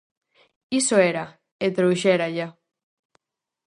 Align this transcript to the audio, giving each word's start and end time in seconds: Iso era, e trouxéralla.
Iso 0.79 0.95
era, 1.11 1.25
e 1.65 1.67
trouxéralla. 1.77 2.47